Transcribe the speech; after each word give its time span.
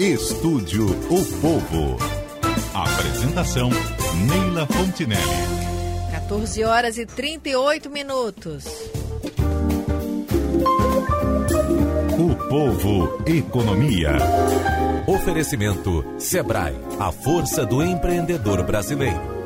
Estúdio 0.00 0.86
O 0.86 1.40
Povo. 1.42 1.98
Apresentação 2.72 3.68
Neila 4.26 4.66
Fontinelli. 4.66 5.20
14 6.10 6.64
horas 6.64 6.96
e 6.96 7.04
38 7.04 7.90
minutos. 7.90 8.64
O 12.18 12.34
Povo 12.48 13.22
Economia. 13.26 14.12
Oferecimento 15.06 16.02
Sebrae, 16.18 16.76
a 16.98 17.12
força 17.12 17.66
do 17.66 17.82
empreendedor 17.82 18.62
brasileiro. 18.62 19.39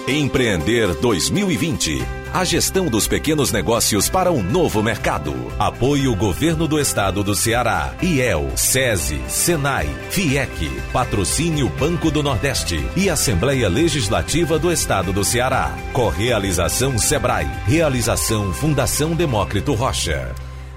Empreender 0.08 0.94
2020. 0.96 2.06
A 2.32 2.44
gestão 2.44 2.88
dos 2.88 3.08
pequenos 3.08 3.52
negócios 3.52 4.08
para 4.08 4.32
um 4.32 4.44
novo 4.44 4.84
mercado. 4.84 5.34
Apoio 5.58 6.16
Governo 6.16 6.68
do 6.68 6.80
Estado 6.80 7.24
do 7.24 7.34
Ceará. 7.34 7.96
IEL, 8.04 8.52
SESI, 8.56 9.20
SENAI, 9.28 9.88
FIEC. 10.12 10.70
Patrocínio 10.94 11.70
Banco 11.70 12.12
do 12.12 12.22
Nordeste 12.22 12.78
e 12.96 13.10
Assembleia 13.10 13.68
Legislativa 13.68 14.60
do 14.60 14.72
Estado 14.72 15.12
do 15.12 15.24
Ceará. 15.24 15.76
Correalização 15.94 17.00
Sebrae. 17.00 17.48
Realização 17.66 18.54
Fundação 18.54 19.16
Demócrito 19.16 19.74
Rocha. 19.74 20.36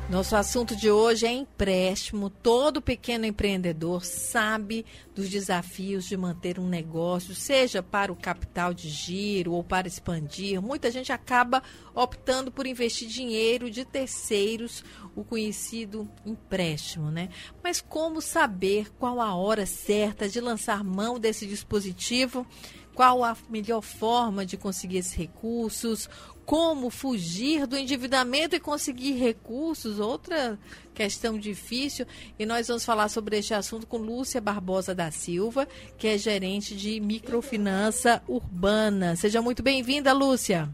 Nosso 0.09 0.37
assunto 0.37 0.75
de 0.75 0.91
hoje 0.91 1.27
é 1.27 1.31
empréstimo. 1.31 2.31
Todo 2.31 2.81
pequeno 2.81 3.27
empreendedor 3.27 4.03
sabe 4.07 4.87
dos 5.15 5.29
desafios 5.29 6.07
de 6.07 6.17
manter 6.17 6.59
um 6.59 6.67
negócio, 6.67 7.35
seja 7.35 7.83
para 7.83 8.11
o 8.11 8.17
capital 8.17 8.73
de 8.73 8.89
giro 8.89 9.53
ou 9.53 9.63
para 9.63 9.87
expandir. 9.87 10.63
Muita 10.63 10.91
gente 10.91 11.13
acaba 11.13 11.63
optando 11.95 12.51
por 12.51 12.67
investir 12.67 13.07
dinheiro 13.07 13.71
de 13.71 13.85
terceiros, 13.85 14.83
o 15.15 15.23
conhecido 15.23 16.11
empréstimo, 16.25 17.11
né? 17.11 17.29
Mas 17.63 17.83
como 17.83 18.23
saber 18.23 18.91
qual 18.99 19.21
a 19.21 19.35
hora 19.35 19.67
certa 19.67 20.27
de 20.27 20.41
lançar 20.41 20.83
mão 20.83 21.21
desse 21.21 21.47
dispositivo? 21.47 22.47
Qual 22.95 23.23
a 23.23 23.37
melhor 23.49 23.83
forma 23.83 24.45
de 24.45 24.57
conseguir 24.57 24.97
esses 24.97 25.13
recursos? 25.13 26.09
Como 26.49 26.89
fugir 26.89 27.67
do 27.67 27.77
endividamento 27.77 28.57
e 28.57 28.59
conseguir 28.59 29.13
recursos, 29.19 30.01
outra 30.01 30.59
questão 30.95 31.39
difícil. 31.39 32.07
E 32.39 32.47
nós 32.47 32.69
vamos 32.69 32.87
falar 32.87 33.11
sobre 33.11 33.37
este 33.37 33.53
assunto 33.53 33.87
com 33.87 33.99
Lúcia 33.99 34.41
Barbosa 34.41 34.95
da 34.95 35.11
Silva, 35.11 35.69
que 35.99 36.09
é 36.09 36.17
gerente 36.17 36.75
de 36.75 37.01
microfinança 37.01 38.23
urbana. 38.27 39.15
Seja 39.15 39.43
muito 39.43 39.63
bem-vinda, 39.63 40.15
Lúcia. 40.15 40.71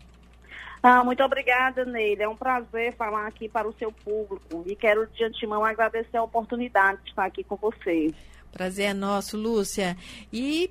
Ah, 0.80 1.02
muito 1.02 1.24
obrigada, 1.24 1.84
Neile. 1.84 2.22
É 2.22 2.28
um 2.28 2.36
prazer 2.36 2.94
falar 2.94 3.26
aqui 3.26 3.48
para 3.48 3.66
o 3.66 3.72
seu 3.72 3.90
público 3.90 4.62
e 4.66 4.76
quero 4.76 5.08
de 5.08 5.24
antemão 5.24 5.64
agradecer 5.64 6.18
a 6.18 6.22
oportunidade 6.22 7.02
de 7.02 7.08
estar 7.08 7.24
aqui 7.24 7.42
com 7.42 7.56
você. 7.56 8.14
Prazer 8.52 8.90
é 8.90 8.94
nosso, 8.94 9.36
Lúcia. 9.36 9.96
E 10.32 10.70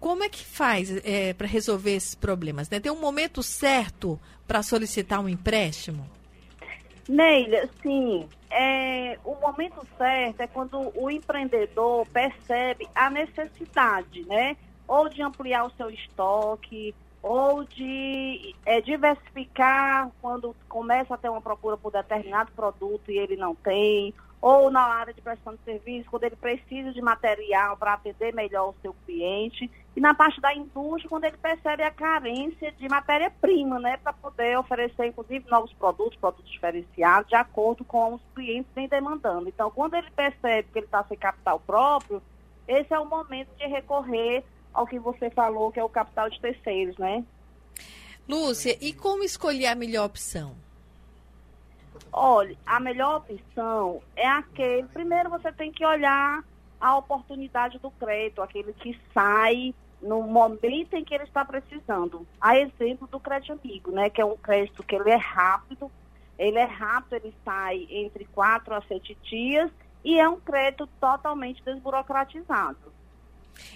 como 0.00 0.24
é 0.24 0.28
que 0.28 0.42
faz 0.42 0.90
é, 1.04 1.34
para 1.34 1.46
resolver 1.46 1.94
esses 1.94 2.14
problemas? 2.14 2.70
Né? 2.70 2.80
Tem 2.80 2.90
um 2.90 2.98
momento 2.98 3.42
certo 3.42 4.18
para 4.48 4.62
solicitar 4.62 5.20
um 5.20 5.28
empréstimo? 5.28 6.08
Neila, 7.06 7.68
sim. 7.82 8.26
É, 8.50 9.18
o 9.24 9.34
momento 9.34 9.86
certo 9.98 10.40
é 10.40 10.46
quando 10.46 10.90
o 10.94 11.10
empreendedor 11.10 12.06
percebe 12.06 12.88
a 12.94 13.10
necessidade, 13.10 14.24
né? 14.26 14.56
Ou 14.88 15.08
de 15.08 15.22
ampliar 15.22 15.64
o 15.64 15.70
seu 15.76 15.90
estoque, 15.90 16.94
ou 17.22 17.64
de 17.64 18.54
é, 18.64 18.80
diversificar 18.80 20.10
quando 20.22 20.56
começa 20.68 21.14
a 21.14 21.18
ter 21.18 21.28
uma 21.28 21.40
procura 21.40 21.76
por 21.76 21.92
determinado 21.92 22.50
produto 22.52 23.10
e 23.10 23.18
ele 23.18 23.36
não 23.36 23.54
tem, 23.54 24.14
ou 24.40 24.70
na 24.70 24.80
área 24.80 25.12
de 25.12 25.20
prestação 25.20 25.54
de 25.54 25.62
serviço, 25.64 26.10
quando 26.10 26.24
ele 26.24 26.36
precisa 26.36 26.92
de 26.92 27.02
material 27.02 27.76
para 27.76 27.92
atender 27.92 28.34
melhor 28.34 28.70
o 28.70 28.74
seu 28.80 28.94
cliente, 29.04 29.70
e 29.94 30.00
na 30.00 30.14
parte 30.14 30.40
da 30.40 30.54
indústria, 30.54 31.10
quando 31.10 31.24
ele 31.24 31.36
percebe 31.36 31.82
a 31.82 31.90
carência 31.90 32.72
de 32.72 32.88
matéria-prima, 32.88 33.78
né, 33.78 33.98
para 33.98 34.14
poder 34.14 34.58
oferecer, 34.58 35.06
inclusive, 35.06 35.44
novos 35.50 35.72
produtos, 35.74 36.18
produtos 36.18 36.50
diferenciados, 36.50 37.28
de 37.28 37.34
acordo 37.34 37.84
com 37.84 38.14
os 38.14 38.22
clientes 38.34 38.70
vem 38.74 38.88
demandando. 38.88 39.48
Então, 39.48 39.70
quando 39.70 39.94
ele 39.94 40.10
percebe 40.12 40.68
que 40.72 40.78
ele 40.78 40.86
está 40.86 41.04
sem 41.04 41.18
capital 41.18 41.60
próprio, 41.60 42.22
esse 42.66 42.94
é 42.94 42.98
o 42.98 43.04
momento 43.04 43.48
de 43.58 43.66
recorrer 43.66 44.42
ao 44.72 44.86
que 44.86 44.98
você 44.98 45.30
falou, 45.30 45.72
que 45.72 45.80
é 45.80 45.84
o 45.84 45.88
capital 45.88 46.28
de 46.30 46.40
terceiros, 46.40 46.96
né? 46.98 47.24
Lúcia, 48.28 48.76
e 48.80 48.92
como 48.92 49.24
escolher 49.24 49.66
a 49.66 49.74
melhor 49.74 50.06
opção? 50.06 50.54
Olha, 52.12 52.56
a 52.66 52.80
melhor 52.80 53.18
opção 53.18 54.00
é 54.16 54.26
aquele. 54.26 54.86
Primeiro 54.88 55.30
você 55.30 55.52
tem 55.52 55.72
que 55.72 55.84
olhar 55.84 56.44
a 56.80 56.96
oportunidade 56.96 57.78
do 57.78 57.90
crédito, 57.90 58.42
aquele 58.42 58.72
que 58.72 58.98
sai 59.12 59.74
no 60.00 60.22
momento 60.22 60.94
em 60.94 61.04
que 61.04 61.14
ele 61.14 61.24
está 61.24 61.44
precisando. 61.44 62.26
A 62.40 62.56
exemplo 62.58 63.06
do 63.06 63.20
crédito 63.20 63.52
amigo, 63.52 63.90
né? 63.90 64.08
Que 64.08 64.20
é 64.20 64.24
um 64.24 64.36
crédito 64.36 64.82
que 64.82 64.94
ele 64.94 65.10
é 65.10 65.16
rápido, 65.16 65.90
ele 66.38 66.58
é 66.58 66.64
rápido, 66.64 67.14
ele 67.14 67.34
sai 67.44 67.86
entre 67.90 68.24
quatro 68.26 68.74
a 68.74 68.82
sete 68.82 69.16
dias 69.22 69.70
e 70.02 70.18
é 70.18 70.28
um 70.28 70.40
crédito 70.40 70.88
totalmente 70.98 71.62
desburocratizado. 71.62 72.78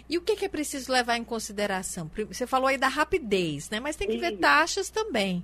E 0.08 0.18
o 0.18 0.22
que, 0.22 0.36
que, 0.36 0.44
é 0.44 0.48
preciso 0.48 0.92
levar 0.92 1.16
em 1.16 1.24
consideração? 1.24 2.10
Você 2.28 2.46
falou 2.46 2.68
aí 2.68 2.78
da 2.78 2.88
rapidez, 2.88 3.70
né? 3.70 3.80
Mas 3.80 3.96
tem 3.96 4.08
que 4.08 4.14
Isso. 4.14 4.22
ver 4.22 4.38
taxas 4.38 4.90
também. 4.90 5.42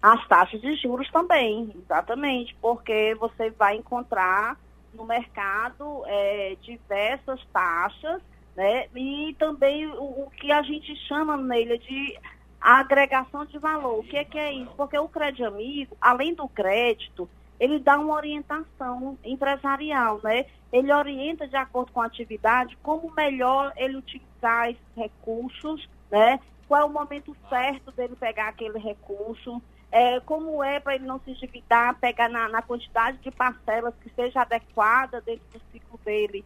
As 0.00 0.26
taxas 0.26 0.60
de 0.60 0.74
juros 0.76 1.08
também, 1.10 1.72
exatamente, 1.84 2.56
porque 2.60 3.14
você 3.14 3.50
vai 3.50 3.76
encontrar 3.76 4.58
no 4.92 5.04
mercado 5.04 6.02
é, 6.06 6.56
diversas 6.60 7.40
taxas, 7.52 8.20
né? 8.56 8.88
E 8.94 9.34
também 9.38 9.86
o, 9.86 10.24
o, 10.24 10.32
que 10.36 10.50
a 10.50 10.62
gente 10.62 10.94
chama 11.06 11.36
nele 11.36 11.78
de 11.78 12.18
agregação 12.60 13.44
de 13.44 13.58
valor. 13.58 14.00
O 14.00 14.02
que 14.02 14.16
é, 14.16 14.24
que 14.24 14.38
é 14.38 14.52
isso? 14.52 14.72
Porque 14.76 14.98
o 14.98 15.08
crédito 15.08 15.46
amigo, 15.46 15.96
além 16.00 16.34
do 16.34 16.48
crédito, 16.48 17.28
ele 17.60 17.78
dá 17.78 17.98
uma 17.98 18.14
orientação 18.14 19.18
empresarial, 19.24 20.20
né? 20.22 20.46
Ele 20.72 20.92
orienta 20.92 21.46
de 21.46 21.56
acordo 21.56 21.92
com 21.92 22.00
a 22.00 22.06
atividade 22.06 22.76
como 22.82 23.12
melhor 23.14 23.72
ele 23.76 23.96
utilizar 23.96 24.70
esses 24.70 24.82
recursos, 24.96 25.88
né? 26.10 26.40
Qual 26.66 26.80
é 26.80 26.84
o 26.84 26.88
momento 26.88 27.36
certo 27.48 27.92
dele 27.92 28.16
pegar 28.16 28.48
aquele 28.48 28.78
recurso, 28.78 29.62
é, 29.92 30.18
como 30.20 30.64
é 30.64 30.80
para 30.80 30.94
ele 30.94 31.04
não 31.04 31.20
se 31.20 31.30
endividar, 31.30 31.98
pegar 32.00 32.28
na, 32.28 32.48
na, 32.48 32.62
quantidade 32.62 33.18
de 33.18 33.30
parcelas 33.30 33.94
que 34.00 34.08
seja 34.14 34.40
adequada 34.40 35.20
dentro 35.20 35.44
do 35.52 35.60
ciclo 35.70 36.00
dele, 36.02 36.42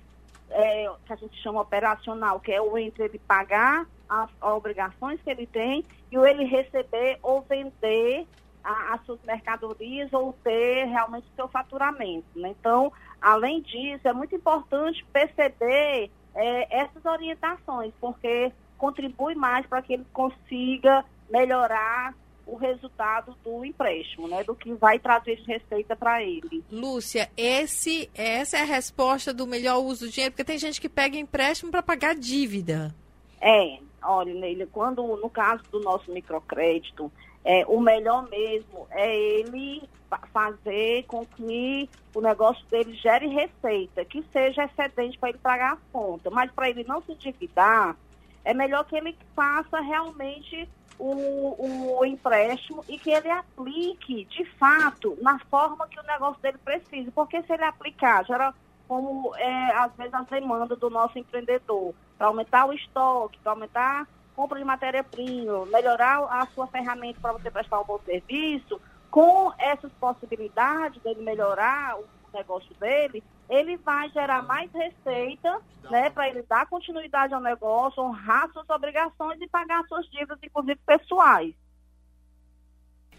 é, 0.50 0.90
que 1.06 1.12
a 1.12 1.16
gente 1.16 1.40
chama 1.40 1.60
operacional, 1.60 2.40
que 2.40 2.50
é 2.50 2.60
o 2.60 2.76
entre 2.76 3.04
ele 3.04 3.20
pagar 3.20 3.86
as, 4.08 4.30
obrigações 4.42 5.20
que 5.22 5.30
ele 5.30 5.46
tem 5.46 5.84
e 6.10 6.18
o 6.18 6.26
ele 6.26 6.44
receber 6.44 7.18
ou 7.22 7.42
vender 7.42 8.26
a, 8.66 8.94
as 8.94 9.06
suas 9.06 9.22
mercadorias 9.22 10.12
ou 10.12 10.32
ter 10.42 10.86
realmente 10.86 11.26
o 11.32 11.36
seu 11.36 11.48
faturamento. 11.48 12.26
Né? 12.34 12.48
Então, 12.58 12.92
além 13.22 13.62
disso, 13.62 14.06
é 14.08 14.12
muito 14.12 14.34
importante 14.34 15.06
perceber 15.12 16.10
é, 16.34 16.80
essas 16.82 17.04
orientações, 17.04 17.92
porque 18.00 18.52
contribui 18.76 19.36
mais 19.36 19.64
para 19.66 19.80
que 19.80 19.94
ele 19.94 20.06
consiga 20.12 21.04
melhorar 21.30 22.12
o 22.44 22.56
resultado 22.56 23.36
do 23.42 23.64
empréstimo, 23.64 24.28
né, 24.28 24.44
do 24.44 24.54
que 24.54 24.72
vai 24.74 25.00
trazer 25.00 25.36
de 25.36 25.44
receita 25.44 25.96
para 25.96 26.22
ele. 26.22 26.62
Lúcia, 26.70 27.28
esse, 27.36 28.08
essa 28.14 28.58
é 28.58 28.60
a 28.60 28.64
resposta 28.64 29.34
do 29.34 29.48
melhor 29.48 29.78
uso 29.78 30.06
do 30.06 30.12
dinheiro, 30.12 30.32
porque 30.32 30.44
tem 30.44 30.58
gente 30.58 30.80
que 30.80 30.88
pega 30.88 31.16
empréstimo 31.16 31.72
para 31.72 31.82
pagar 31.82 32.14
dívida. 32.14 32.94
É, 33.40 33.78
olha, 34.00 34.32
Neila, 34.32 34.66
quando 34.70 35.02
no 35.16 35.28
caso 35.28 35.64
do 35.72 35.80
nosso 35.80 36.12
microcrédito, 36.12 37.10
é, 37.46 37.64
o 37.68 37.80
melhor 37.80 38.28
mesmo 38.28 38.88
é 38.90 39.16
ele 39.16 39.88
fazer 40.32 41.04
com 41.04 41.24
que 41.24 41.88
o 42.12 42.20
negócio 42.20 42.66
dele 42.66 42.92
gere 42.94 43.28
receita, 43.28 44.04
que 44.04 44.20
seja 44.32 44.64
excedente 44.64 45.16
para 45.16 45.28
ele 45.28 45.38
pagar 45.38 45.74
a 45.74 45.78
conta. 45.92 46.28
Mas 46.28 46.50
para 46.50 46.68
ele 46.68 46.82
não 46.82 47.00
se 47.02 47.12
endividar, 47.12 47.96
é 48.44 48.52
melhor 48.52 48.84
que 48.84 48.96
ele 48.96 49.16
faça 49.36 49.80
realmente 49.80 50.68
o, 50.98 51.98
o 52.00 52.04
empréstimo 52.04 52.84
e 52.88 52.98
que 52.98 53.10
ele 53.10 53.30
aplique, 53.30 54.24
de 54.24 54.44
fato, 54.58 55.16
na 55.22 55.38
forma 55.48 55.86
que 55.86 56.00
o 56.00 56.02
negócio 56.02 56.42
dele 56.42 56.58
precisa. 56.58 57.12
Porque 57.12 57.40
se 57.42 57.52
ele 57.52 57.64
aplicar, 57.64 58.24
geral, 58.24 58.52
como 58.88 59.36
é, 59.36 59.72
às 59.76 59.94
vezes 59.94 60.14
as 60.14 60.26
demandas 60.26 60.78
do 60.80 60.90
nosso 60.90 61.16
empreendedor, 61.16 61.94
para 62.18 62.26
aumentar 62.26 62.66
o 62.66 62.72
estoque, 62.72 63.38
para 63.38 63.52
aumentar 63.52 64.08
compra 64.36 64.58
de 64.58 64.64
matéria-prima, 64.64 65.64
melhorar 65.66 66.18
a 66.30 66.46
sua 66.54 66.66
ferramenta 66.66 67.18
para 67.20 67.32
você 67.32 67.50
prestar 67.50 67.80
um 67.80 67.84
bom 67.84 67.98
serviço, 68.04 68.78
com 69.10 69.50
essas 69.58 69.90
possibilidades 69.94 71.02
dele 71.02 71.22
melhorar 71.22 71.98
o 71.98 72.04
negócio 72.34 72.74
dele, 72.78 73.24
ele 73.48 73.78
vai 73.78 74.10
gerar 74.10 74.42
mais 74.42 74.70
receita, 74.72 75.58
né, 75.90 76.10
para 76.10 76.28
ele 76.28 76.42
dar 76.42 76.66
continuidade 76.66 77.32
ao 77.32 77.40
negócio, 77.40 78.02
honrar 78.02 78.50
suas 78.52 78.68
obrigações 78.68 79.40
e 79.40 79.48
pagar 79.48 79.82
suas 79.88 80.04
dívidas, 80.10 80.38
inclusive 80.42 80.78
pessoais. 80.84 81.54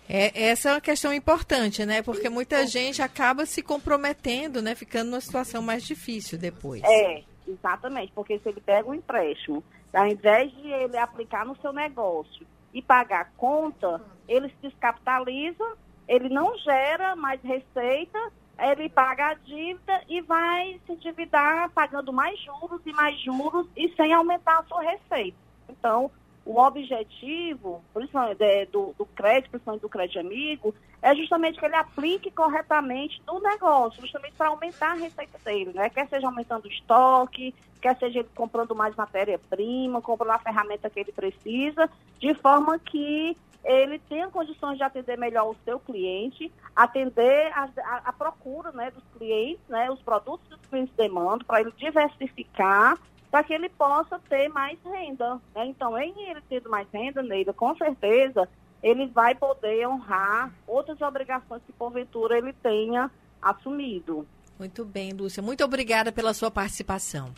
É, 0.10 0.50
essa 0.50 0.70
é 0.70 0.74
uma 0.74 0.82
questão 0.82 1.14
importante, 1.14 1.86
né? 1.86 2.02
Porque 2.02 2.30
muita 2.30 2.66
gente 2.66 3.02
acaba 3.02 3.46
se 3.46 3.62
comprometendo, 3.62 4.62
né? 4.62 4.74
Ficando 4.74 5.10
numa 5.10 5.20
situação 5.20 5.62
mais 5.62 5.84
difícil 5.84 6.38
depois. 6.38 6.82
É, 6.86 7.24
exatamente. 7.46 8.14
Porque 8.14 8.40
se 8.40 8.48
ele 8.48 8.62
pega 8.62 8.90
um 8.90 8.94
empréstimo, 8.94 9.62
ao 9.94 10.08
invés 10.08 10.52
de 10.52 10.68
ele 10.68 10.98
aplicar 10.98 11.46
no 11.46 11.56
seu 11.58 11.72
negócio 11.74 12.46
e 12.74 12.82
pagar 12.82 13.32
conta, 13.38 14.02
ele 14.28 14.50
se 14.50 14.70
descapitaliza, 14.70 15.64
ele 16.08 16.30
não 16.30 16.58
gera 16.58 17.16
mais 17.16 17.42
receita, 17.42 18.20
ele 18.60 18.90
paga 18.90 19.28
a 19.28 19.34
dívida 19.34 20.02
e 20.10 20.22
vai 20.22 20.80
se 20.86 20.94
endividar 20.94 21.70
pagando 21.72 22.12
mais 22.12 22.40
juros 22.40 22.82
e 22.86 22.92
mais 22.94 23.20
juros 23.22 23.68
e 23.76 23.90
sem 23.96 24.14
aumentar 24.14 24.60
a 24.60 24.64
sua 24.64 24.82
receita. 24.82 25.38
Então, 25.70 26.12
o 26.48 26.62
objetivo, 26.62 27.84
principalmente 27.94 28.42
é, 28.42 28.66
do, 28.66 28.96
do 28.98 29.06
crédito, 29.06 29.52
principalmente 29.52 29.82
do 29.82 29.90
crédito 29.90 30.20
amigo, 30.20 30.74
é 31.02 31.14
justamente 31.14 31.60
que 31.60 31.66
ele 31.66 31.76
aplique 31.76 32.32
corretamente 32.32 33.22
no 33.28 33.42
negócio, 33.42 34.00
justamente 34.00 34.34
para 34.34 34.48
aumentar 34.48 34.92
a 34.92 34.96
receita 34.96 35.38
dele, 35.44 35.74
né? 35.74 35.90
Quer 35.90 36.08
seja 36.08 36.26
aumentando 36.26 36.64
o 36.64 36.72
estoque, 36.72 37.54
quer 37.82 37.98
seja 37.98 38.20
ele 38.20 38.30
comprando 38.34 38.74
mais 38.74 38.96
matéria-prima, 38.96 40.02
comprando 40.02 40.32
a 40.32 40.40
ferramenta 40.40 40.90
que 40.90 41.02
ele 41.02 41.12
precisa, 41.12 41.90
de 42.18 42.34
forma 42.36 42.80
que 42.80 43.36
ele 43.66 44.00
tenha 44.00 44.30
condições 44.30 44.78
de 44.78 44.84
atender 44.84 45.18
melhor 45.18 45.50
o 45.50 45.58
seu 45.66 45.78
cliente, 45.82 46.50
atender 46.74 47.52
a, 47.52 47.70
a, 47.84 48.02
a 48.06 48.14
procura 48.14 48.72
né, 48.72 48.90
dos 48.90 49.04
clientes, 49.18 49.68
né, 49.68 49.92
os 49.92 50.02
produtos 50.02 50.48
que 50.48 50.54
os 50.54 50.70
clientes 50.70 50.96
demandam, 50.96 51.46
para 51.46 51.60
ele 51.60 51.74
diversificar 51.78 52.98
para 53.30 53.44
que 53.44 53.54
ele 53.54 53.70
possa 53.70 54.20
ter 54.30 54.48
mais 54.50 54.78
renda. 54.84 55.36
Né? 55.56 55.66
Então, 55.68 55.98
em 55.98 56.14
ele 56.30 56.42
tendo 56.50 56.70
mais 56.70 56.88
renda, 56.92 57.22
Neida, 57.22 57.54
com 57.54 57.76
certeza, 57.76 58.48
ele 58.82 59.08
vai 59.08 59.36
poder 59.36 59.88
honrar 59.88 60.52
outras 60.66 61.02
obrigações 61.02 61.62
que, 61.66 61.74
porventura, 61.74 62.38
ele 62.38 62.54
tenha 62.54 63.12
assumido. 63.42 64.28
Muito 64.58 64.84
bem, 64.84 65.12
Lúcia. 65.12 65.44
Muito 65.44 65.64
obrigada 65.64 66.12
pela 66.12 66.34
sua 66.34 66.50
participação. 66.50 67.34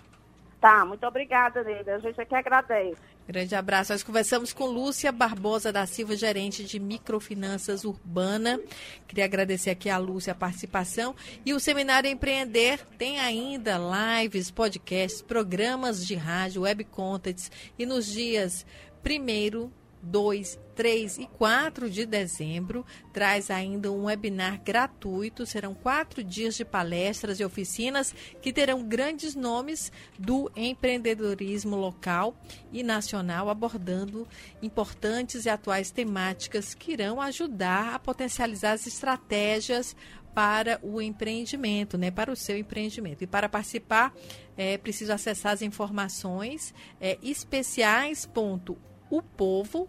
Tá, 0.59 0.83
muito 0.85 1.05
obrigada, 1.05 1.63
Neida. 1.63 1.95
A 1.95 1.99
gente 1.99 2.19
aqui 2.19 2.35
agradece. 2.35 2.97
Grande 3.25 3.55
abraço. 3.55 3.93
Nós 3.93 4.03
conversamos 4.03 4.51
com 4.51 4.65
Lúcia 4.65 5.11
Barbosa 5.11 5.71
da 5.71 5.85
Silva, 5.85 6.17
gerente 6.17 6.65
de 6.65 6.79
microfinanças 6.79 7.85
urbana. 7.85 8.59
Queria 9.07 9.23
agradecer 9.23 9.69
aqui 9.69 9.89
a 9.89 9.97
Lúcia 9.97 10.33
a 10.33 10.35
participação. 10.35 11.15
E 11.45 11.53
o 11.53 11.59
Seminário 11.59 12.09
Empreender 12.09 12.85
tem 12.97 13.19
ainda 13.19 13.77
lives, 13.77 14.51
podcasts, 14.51 15.21
programas 15.21 16.05
de 16.05 16.15
rádio, 16.15 16.63
web 16.63 16.83
contents. 16.85 17.49
E 17.77 17.85
nos 17.85 18.07
dias 18.07 18.65
primeiro 19.01 19.71
2, 20.01 20.59
3 20.75 21.17
e 21.17 21.27
4 21.27 21.89
de 21.89 22.05
dezembro, 22.05 22.85
traz 23.11 23.51
ainda 23.51 23.91
um 23.91 24.05
webinar 24.05 24.61
gratuito. 24.63 25.45
Serão 25.45 25.73
quatro 25.73 26.23
dias 26.23 26.55
de 26.55 26.63
palestras 26.63 27.39
e 27.39 27.43
oficinas 27.43 28.15
que 28.41 28.53
terão 28.53 28.83
grandes 28.83 29.35
nomes 29.35 29.91
do 30.17 30.49
empreendedorismo 30.55 31.75
local 31.75 32.35
e 32.71 32.81
nacional, 32.81 33.49
abordando 33.49 34.27
importantes 34.61 35.45
e 35.45 35.49
atuais 35.49 35.91
temáticas 35.91 36.73
que 36.73 36.93
irão 36.93 37.19
ajudar 37.21 37.95
a 37.95 37.99
potencializar 37.99 38.71
as 38.71 38.87
estratégias 38.87 39.95
para 40.33 40.79
o 40.81 41.01
empreendimento, 41.01 41.97
né, 41.97 42.11
para 42.11 42.31
o 42.31 42.35
seu 42.35 42.57
empreendimento. 42.57 43.23
E 43.23 43.27
para 43.27 43.49
participar, 43.49 44.13
é 44.55 44.77
preciso 44.77 45.11
acessar 45.11 45.53
as 45.53 45.61
informações 45.61 46.73
é, 47.01 47.17
especiais.com 47.21 48.88
upovo.com.br 49.09 49.87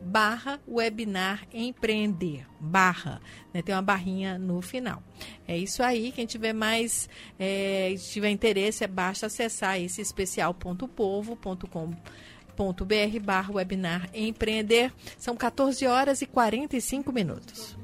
barra 0.00 0.60
webinar 0.68 1.46
empreender 1.52 2.46
barra 2.60 3.20
né? 3.52 3.62
tem 3.62 3.74
uma 3.74 3.82
barrinha 3.82 4.38
no 4.38 4.60
final 4.60 5.02
é 5.46 5.56
isso 5.56 5.82
aí 5.82 6.12
quem 6.12 6.26
tiver 6.26 6.52
mais 6.52 7.08
é, 7.38 7.94
tiver 8.10 8.30
interesse 8.30 8.84
é 8.84 8.86
basta 8.86 9.26
acessar 9.26 9.80
esse 9.80 10.00
especial.povo.com 10.00 11.94
br 12.84 13.20
barra 13.20 13.52
webinar 13.54 14.08
empreender 14.14 14.92
são 15.18 15.36
14 15.36 15.86
horas 15.86 16.22
e 16.22 16.26
45 16.26 17.12
minutos 17.12 17.76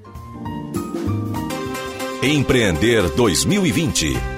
Empreender 2.21 3.09
2020. 3.15 4.38